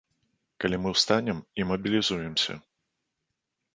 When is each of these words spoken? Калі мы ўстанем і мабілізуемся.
Калі 0.63 0.79
мы 0.85 0.93
ўстанем 0.95 1.43
і 1.61 1.67
мабілізуемся. 1.73 2.53